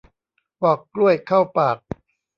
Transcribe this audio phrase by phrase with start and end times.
[0.61, 1.77] ปอกกล้วยเข้าปาก